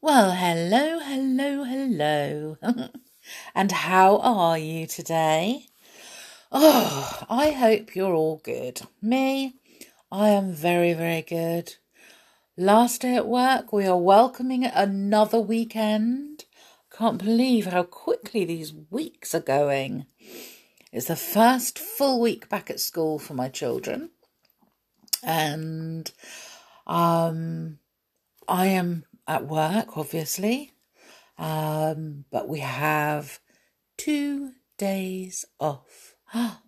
Well, 0.00 0.30
hello, 0.30 1.00
hello, 1.00 1.64
hello. 1.64 2.56
and 3.54 3.72
how 3.72 4.18
are 4.18 4.56
you 4.56 4.86
today? 4.86 5.66
Oh, 6.52 7.24
I 7.28 7.50
hope 7.50 7.96
you're 7.96 8.14
all 8.14 8.40
good. 8.44 8.80
Me, 9.02 9.56
I 10.12 10.28
am 10.28 10.52
very, 10.52 10.92
very 10.92 11.22
good. 11.22 11.74
Last 12.56 13.00
day 13.00 13.16
at 13.16 13.26
work, 13.26 13.72
we 13.72 13.86
are 13.86 13.98
welcoming 13.98 14.64
another 14.64 15.40
weekend. 15.40 16.44
Can't 16.96 17.18
believe 17.18 17.66
how 17.66 17.82
quickly 17.82 18.44
these 18.44 18.72
weeks 18.90 19.34
are 19.34 19.40
going. 19.40 20.06
It's 20.92 21.06
the 21.06 21.16
first 21.16 21.76
full 21.76 22.20
week 22.20 22.48
back 22.48 22.70
at 22.70 22.78
school 22.78 23.18
for 23.18 23.34
my 23.34 23.48
children. 23.48 24.10
And 25.24 26.08
um 26.86 27.80
I 28.46 28.66
am 28.66 29.04
at 29.28 29.46
work, 29.46 29.96
obviously, 29.96 30.72
um, 31.36 32.24
but 32.32 32.48
we 32.48 32.60
have 32.60 33.38
two 33.96 34.52
days 34.78 35.44
off. 35.60 36.14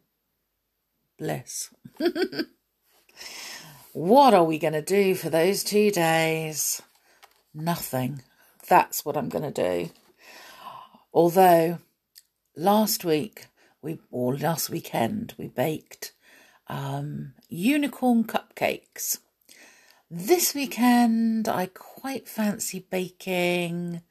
Bless. 1.18 1.74
what 3.92 4.34
are 4.34 4.44
we 4.44 4.58
going 4.58 4.74
to 4.74 4.82
do 4.82 5.14
for 5.14 5.30
those 5.30 5.64
two 5.64 5.90
days? 5.90 6.82
Nothing. 7.54 8.22
That's 8.68 9.04
what 9.04 9.16
I'm 9.16 9.28
going 9.28 9.52
to 9.52 9.84
do. 9.86 9.90
Although 11.12 11.78
last 12.56 13.04
week 13.04 13.46
we 13.82 13.98
or 14.10 14.36
last 14.36 14.70
weekend 14.70 15.34
we 15.38 15.48
baked 15.48 16.12
um, 16.68 17.32
unicorn 17.48 18.24
cupcakes 18.24 19.18
this 20.10 20.54
weekend, 20.54 21.48
I 21.48 21.66
quite 21.66 22.28
fancy 22.28 22.84
baking 22.90 24.02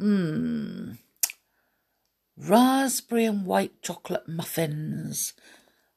mmm, 0.00 0.96
raspberry 2.36 3.26
and 3.26 3.44
white 3.44 3.82
chocolate 3.82 4.26
muffins. 4.26 5.34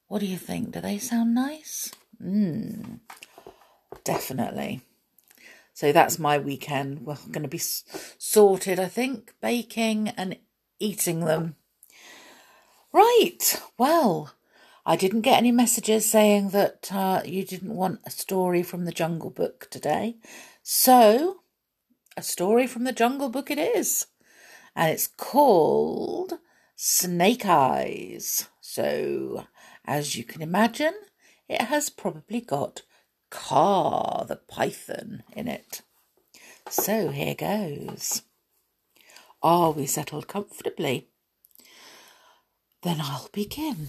What 0.06 0.20
do 0.20 0.26
you 0.26 0.36
think? 0.36 0.72
Do 0.72 0.80
they 0.80 0.98
sound 0.98 1.34
nice? 1.34 1.90
Mmm, 2.22 3.00
definitely. 4.04 4.82
So 5.72 5.92
that's 5.92 6.18
my 6.18 6.38
weekend. 6.38 7.06
We're 7.06 7.16
going 7.30 7.42
to 7.42 7.48
be 7.48 7.58
sorted, 7.58 8.80
I 8.80 8.86
think, 8.86 9.34
baking 9.40 10.08
and 10.10 10.36
eating 10.78 11.24
them. 11.24 11.56
Right, 12.92 13.62
well, 13.78 14.32
I 14.88 14.96
didn't 14.96 15.20
get 15.20 15.36
any 15.36 15.52
messages 15.52 16.08
saying 16.08 16.48
that 16.50 16.90
uh, 16.90 17.20
you 17.22 17.44
didn't 17.44 17.76
want 17.76 18.00
a 18.06 18.10
story 18.10 18.62
from 18.62 18.86
the 18.86 18.90
Jungle 18.90 19.28
Book 19.28 19.68
today. 19.70 20.16
So, 20.62 21.40
a 22.16 22.22
story 22.22 22.66
from 22.66 22.84
the 22.84 22.92
Jungle 22.92 23.28
Book 23.28 23.50
it 23.50 23.58
is. 23.58 24.06
And 24.74 24.90
it's 24.90 25.06
called 25.06 26.38
Snake 26.74 27.44
Eyes. 27.44 28.48
So, 28.62 29.44
as 29.84 30.16
you 30.16 30.24
can 30.24 30.40
imagine, 30.40 30.94
it 31.50 31.60
has 31.60 31.90
probably 31.90 32.40
got 32.40 32.80
Kaa 33.28 34.24
the 34.24 34.36
Python 34.36 35.22
in 35.36 35.48
it. 35.48 35.82
So, 36.70 37.10
here 37.10 37.34
goes. 37.34 38.22
Are 39.42 39.70
we 39.70 39.84
settled 39.84 40.28
comfortably? 40.28 41.08
Then 42.80 43.02
I'll 43.02 43.28
begin. 43.34 43.88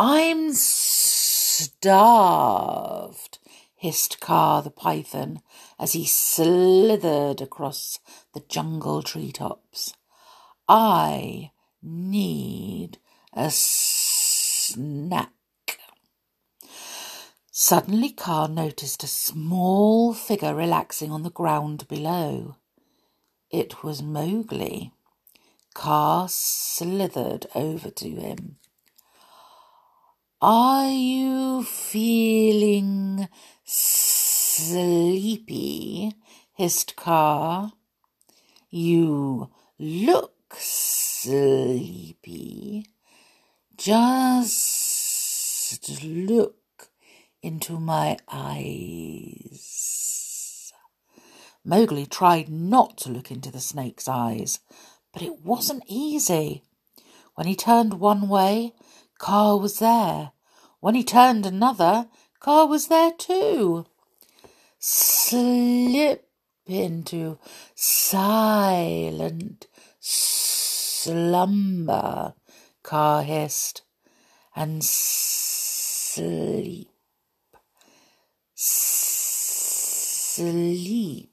I'm 0.00 0.52
starved, 0.52 1.80
hissed 3.74 4.20
Kaa 4.20 4.60
the 4.60 4.70
python 4.70 5.40
as 5.76 5.94
he 5.94 6.06
slithered 6.06 7.40
across 7.40 7.98
the 8.32 8.44
jungle 8.48 9.02
treetops. 9.02 9.92
I 10.68 11.50
need 11.82 12.98
a 13.32 13.50
snack. 13.50 15.32
Suddenly, 17.50 18.10
Kaa 18.10 18.46
noticed 18.46 19.02
a 19.02 19.08
small 19.08 20.14
figure 20.14 20.54
relaxing 20.54 21.10
on 21.10 21.24
the 21.24 21.30
ground 21.30 21.88
below. 21.88 22.54
It 23.50 23.82
was 23.82 24.00
Mowgli. 24.00 24.92
Kaa 25.74 26.26
slithered 26.28 27.48
over 27.56 27.90
to 27.90 28.10
him. 28.10 28.58
Are 30.40 30.88
you 30.88 31.64
feeling 31.64 33.28
sleepy? 33.64 34.84
hissed 36.52 36.94
Kaa. 36.94 37.72
You 38.70 39.50
look 39.80 40.54
sleepy. 40.54 41.66
Just 43.76 44.94
look 46.04 46.90
into 47.42 47.80
my 47.80 48.16
eyes. 48.28 49.58
Mowgli 51.64 52.06
tried 52.06 52.48
not 52.48 52.96
to 52.98 53.10
look 53.10 53.32
into 53.32 53.50
the 53.50 53.58
snake's 53.58 54.06
eyes, 54.06 54.60
but 55.12 55.22
it 55.22 55.44
wasn't 55.44 55.82
easy. 55.88 56.62
When 57.34 57.48
he 57.48 57.56
turned 57.56 57.94
one 57.94 58.28
way, 58.28 58.74
Kaa 59.18 59.56
was 59.56 59.80
there. 59.80 60.32
When 60.80 60.94
he 60.94 61.04
turned 61.04 61.44
another, 61.44 62.08
Kaa 62.40 62.64
was 62.64 62.86
there 62.86 63.12
too. 63.12 63.84
Slip 64.78 66.26
into 66.66 67.38
silent 67.74 69.66
slumber, 71.08 72.34
Kaa 72.82 73.22
hissed, 73.22 73.82
and 74.54 74.84
sleep. 74.84 76.90
Sleep. 80.38 81.32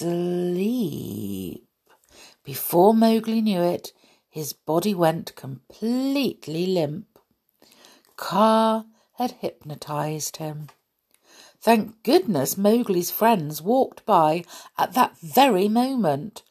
Sleep. 0.00 1.68
Before 2.44 2.94
Mowgli 2.94 3.40
knew 3.40 3.62
it, 3.62 3.92
his 4.28 4.52
body 4.52 4.94
went 4.94 5.34
completely 5.34 6.66
limp. 6.66 7.18
Kaa 8.16 8.84
had 9.14 9.32
hypnotized 9.32 10.36
him. 10.36 10.68
Thank 11.60 12.02
goodness 12.02 12.56
Mowgli's 12.56 13.10
friends 13.10 13.60
walked 13.60 14.06
by 14.06 14.44
at 14.76 14.94
that 14.94 15.18
very 15.18 15.68
moment. 15.68 16.42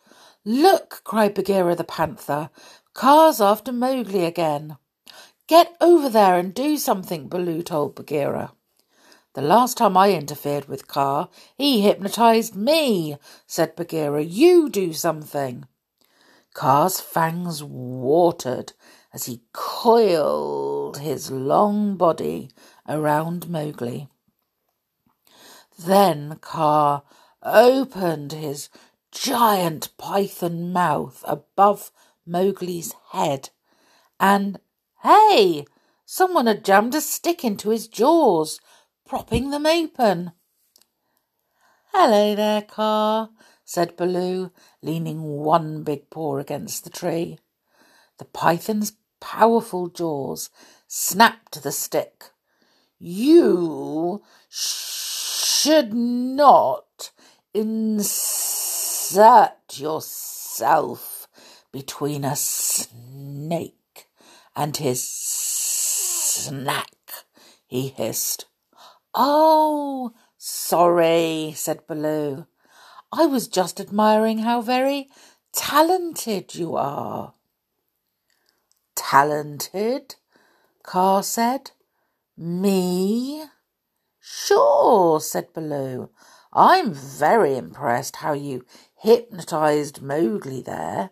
Look, 0.44 1.02
cried 1.04 1.34
Bagheera 1.34 1.76
the 1.76 1.84
panther. 1.84 2.50
Kaa's 2.94 3.40
after 3.40 3.72
Mowgli 3.72 4.26
again. 4.26 4.78
Get 5.48 5.76
over 5.80 6.10
there 6.10 6.38
and 6.38 6.54
do 6.54 6.78
something, 6.78 7.30
Baloo 7.30 7.64
told 7.64 7.96
Bagheera. 7.96 8.52
The 9.34 9.42
last 9.42 9.78
time 9.78 9.96
I 9.96 10.12
interfered 10.12 10.68
with 10.68 10.88
Kaa, 10.88 11.30
he 11.56 11.82
hypnotized 11.82 12.56
me, 12.56 13.18
said 13.46 13.76
Bagheera. 13.76 14.24
You 14.24 14.68
do 14.68 14.94
something. 14.94 15.66
Kaa's 16.58 17.00
fangs 17.00 17.64
watered 17.64 18.74
as 19.14 19.26
he 19.28 19.44
coiled 19.54 20.98
his 20.98 21.30
long 21.30 21.98
body 21.98 22.50
around 22.90 23.48
Mowgli. 23.48 24.10
Then 25.78 26.40
Kaa 26.42 27.04
opened 27.44 28.32
his 28.32 28.70
giant 29.12 29.96
python 30.00 30.74
mouth 30.74 31.24
above 31.28 31.92
Mowgli's 32.26 32.96
head, 33.12 33.52
and 34.20 34.60
hey, 35.04 35.64
someone 36.08 36.48
had 36.48 36.66
jammed 36.66 36.96
a 36.96 37.02
stick 37.02 37.46
into 37.46 37.70
his 37.70 37.88
jaws, 37.88 38.60
propping 39.06 39.52
them 39.52 39.68
open. 39.68 40.32
Hello 41.94 42.34
there, 42.34 42.64
Kaa, 42.64 43.30
said 43.68 43.98
Baloo, 43.98 44.50
leaning 44.82 45.22
one 45.24 45.84
big 45.84 46.10
paw 46.10 46.38
against 46.38 46.86
the 46.86 46.90
tree. 46.90 47.38
The 48.18 48.24
python's 48.24 48.94
powerful 49.20 49.90
jaws 49.90 50.50
snapped 50.88 51.62
the 51.62 51.74
stick. 51.74 52.32
You 52.98 54.24
should 54.48 55.94
not 55.94 57.12
insert 57.54 57.98
yourself 59.74 61.28
between 61.74 62.24
a 62.24 62.38
snake 62.38 64.08
and 64.56 64.78
his 64.78 65.04
snack, 65.04 66.96
he 67.68 67.90
hissed. 67.90 68.46
Oh, 69.14 70.14
sorry, 70.38 71.52
said 71.54 71.86
Baloo. 71.86 72.48
I 73.12 73.26
was 73.26 73.48
just 73.48 73.80
admiring 73.80 74.40
how 74.40 74.62
very 74.62 75.10
talented 75.54 76.56
you 76.56 76.76
are. 76.76 77.34
Talented? 78.96 80.16
Kaa 80.84 81.22
said. 81.22 81.72
Me? 82.36 83.46
Sure, 84.20 85.22
said 85.22 85.54
Baloo. 85.54 86.10
I'm 86.52 86.94
very 86.94 87.56
impressed 87.56 88.18
how 88.18 88.34
you 88.34 88.66
hypnotized 88.96 90.02
Mowgli 90.02 90.62
there. 90.62 91.12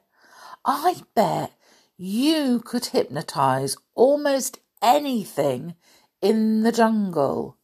I 0.65 1.01
bet 1.13 1.53
you 1.97 2.59
could 2.59 2.87
hypnotize 2.87 3.77
almost 3.93 4.59
anything 4.81 5.75
in 6.21 6.63
the 6.63 6.71
jungle. 6.71 7.57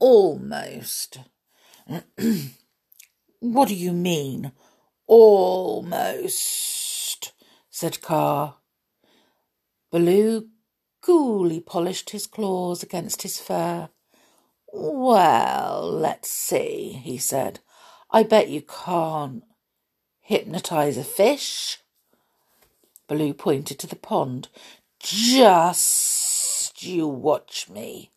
Almost. 0.00 1.18
what 3.42 3.68
do 3.68 3.74
you 3.74 3.92
mean, 3.92 4.52
almost? 5.08 6.42
said 7.68 8.00
Kaa. 8.00 8.54
Baloo 9.90 10.48
coolly 11.00 11.58
polished 11.58 12.10
his 12.10 12.28
claws 12.28 12.84
against 12.84 13.22
his 13.22 13.40
fur. 13.40 13.88
Well, 14.72 15.90
let's 15.90 16.30
see, 16.30 17.00
he 17.02 17.18
said. 17.18 17.58
I 18.12 18.22
bet 18.22 18.48
you 18.48 18.62
can't 18.62 19.42
hypnotize 20.20 20.96
a 20.96 21.02
fish. 21.02 21.78
Baloo 23.08 23.34
pointed 23.34 23.80
to 23.80 23.88
the 23.88 23.96
pond. 23.96 24.50
Just 25.00 26.80
you 26.84 27.08
watch 27.08 27.68
me, 27.68 28.12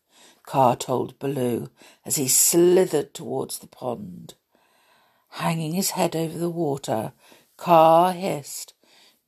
Kaa 0.45 0.75
told 0.75 1.17
Baloo 1.17 1.71
as 2.05 2.17
he 2.17 2.27
slithered 2.27 3.15
towards 3.15 3.57
the 3.57 3.67
pond. 3.67 4.35
Hanging 5.35 5.73
his 5.73 5.91
head 5.91 6.15
over 6.15 6.37
the 6.37 6.49
water, 6.49 7.11
Kaa 7.57 8.11
hissed, 8.11 8.73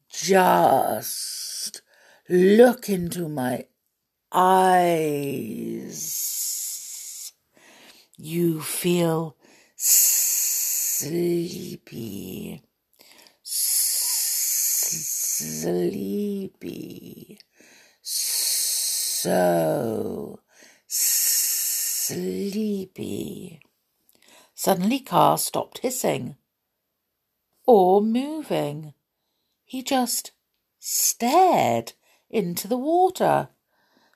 Just 0.09 1.81
look 2.29 2.87
into 2.87 3.27
my 3.27 3.65
eyes. 4.31 6.13
You 8.15 8.61
feel 8.61 9.35
sleepy. 9.75 11.03
Sleepy. 13.43 14.07
So 18.01 19.29
sleepy. 20.87 22.07
Suddenly, 24.67 24.99
Kaa 24.99 25.37
stopped 25.37 25.77
hissing 25.77 26.35
or 27.65 28.01
moving. 28.01 28.93
He 29.63 29.81
just 29.81 30.33
stared 30.77 31.93
into 32.29 32.67
the 32.67 32.77
water. 32.77 33.47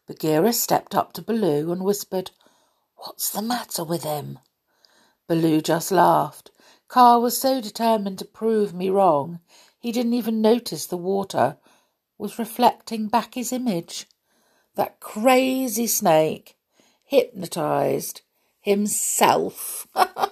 Bagheera 0.08 0.52
stepped 0.52 0.94
up 0.94 1.14
to 1.14 1.22
Baloo 1.22 1.72
and 1.72 1.86
whispered, 1.86 2.32
What's 2.98 3.30
the 3.30 3.42
matter 3.42 3.86
with 3.86 4.04
him? 4.04 4.40
Baloo 5.26 5.62
just 5.62 5.90
laughed. 5.90 6.52
Kaa 6.90 7.18
was 7.18 7.38
so 7.40 7.62
determined 7.62 8.20
to 8.20 8.26
prove 8.26 8.74
me 8.74 8.90
wrong, 8.90 9.40
he 9.80 9.94
didn't 9.94 10.16
even 10.16 10.42
notice 10.42 10.86
the 10.86 10.98
water 10.98 11.60
was 12.18 12.38
reflecting 12.38 13.08
back 13.08 13.36
his 13.36 13.54
image. 13.54 14.06
That 14.76 15.00
crazy 15.00 15.88
snake 15.88 16.58
hypnotized 17.06 18.20
himself. 18.60 19.88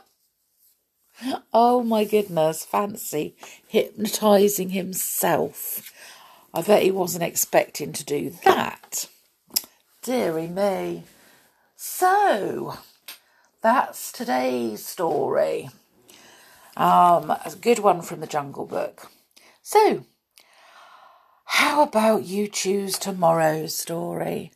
oh 1.53 1.83
my 1.83 2.05
goodness, 2.05 2.65
fancy 2.65 3.35
hypnotizing 3.67 4.69
himself. 4.69 5.91
I 6.53 6.61
bet 6.61 6.83
he 6.83 6.91
wasn't 6.91 7.23
expecting 7.23 7.93
to 7.93 8.03
do 8.03 8.31
that. 8.43 9.07
Deary 10.01 10.47
me. 10.47 11.03
So, 11.75 12.77
that's 13.61 14.11
today's 14.11 14.85
story. 14.85 15.69
Um, 16.75 17.31
a 17.31 17.55
good 17.59 17.79
one 17.79 18.01
from 18.01 18.21
the 18.21 18.27
Jungle 18.27 18.65
Book. 18.65 19.11
So, 19.61 20.05
how 21.45 21.83
about 21.83 22.23
you 22.23 22.47
choose 22.47 22.97
tomorrow's 22.97 23.75
story? 23.75 24.51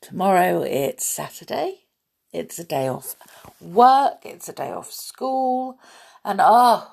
Tomorrow 0.00 0.62
it's 0.62 1.06
Saturday. 1.06 1.81
It's 2.32 2.58
a 2.58 2.64
day 2.64 2.88
off 2.88 3.14
work, 3.60 4.24
it's 4.24 4.48
a 4.48 4.54
day 4.54 4.70
off 4.70 4.90
school, 4.90 5.78
and 6.24 6.40
oh, 6.42 6.90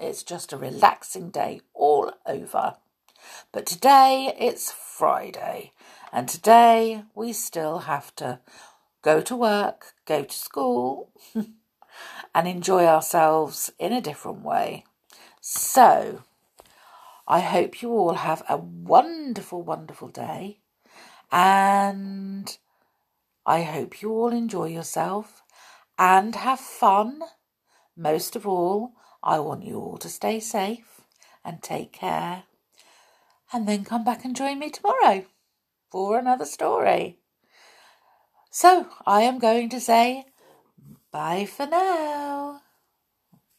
it's 0.00 0.24
just 0.24 0.52
a 0.52 0.56
relaxing 0.56 1.30
day 1.30 1.60
all 1.74 2.12
over. 2.26 2.74
But 3.52 3.66
today 3.66 4.34
it's 4.36 4.72
Friday, 4.72 5.70
and 6.12 6.28
today 6.28 7.04
we 7.14 7.32
still 7.32 7.80
have 7.80 8.14
to 8.16 8.40
go 9.00 9.20
to 9.20 9.36
work, 9.36 9.94
go 10.06 10.24
to 10.24 10.34
school, 10.36 11.10
and 12.34 12.48
enjoy 12.48 12.84
ourselves 12.84 13.70
in 13.78 13.92
a 13.92 14.00
different 14.00 14.42
way. 14.42 14.84
So, 15.40 16.24
I 17.28 17.40
hope 17.40 17.80
you 17.80 17.90
all 17.92 18.14
have 18.14 18.42
a 18.48 18.56
wonderful, 18.56 19.62
wonderful 19.62 20.08
day, 20.08 20.58
and 21.30 22.56
I 23.46 23.62
hope 23.62 24.00
you 24.00 24.10
all 24.10 24.32
enjoy 24.32 24.68
yourself 24.68 25.42
and 25.98 26.34
have 26.34 26.60
fun. 26.60 27.20
Most 27.96 28.36
of 28.36 28.46
all, 28.46 28.92
I 29.22 29.38
want 29.38 29.64
you 29.64 29.78
all 29.78 29.98
to 29.98 30.08
stay 30.08 30.40
safe 30.40 31.02
and 31.44 31.62
take 31.62 31.92
care 31.92 32.44
and 33.52 33.68
then 33.68 33.84
come 33.84 34.04
back 34.04 34.24
and 34.24 34.34
join 34.34 34.58
me 34.58 34.70
tomorrow 34.70 35.24
for 35.90 36.18
another 36.18 36.44
story. 36.44 37.18
So 38.50 38.88
I 39.06 39.22
am 39.22 39.38
going 39.38 39.68
to 39.70 39.80
say 39.80 40.26
bye 41.12 41.44
for 41.44 41.66
now. 41.66 42.53